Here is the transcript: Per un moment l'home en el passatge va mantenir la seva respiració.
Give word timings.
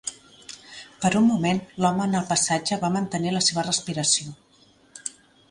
Per 1.03 1.11
un 1.19 1.27
moment 1.31 1.59
l'home 1.83 2.07
en 2.07 2.17
el 2.21 2.25
passatge 2.31 2.79
va 2.85 2.91
mantenir 2.97 3.35
la 3.37 3.43
seva 3.51 3.67
respiració. 3.69 4.35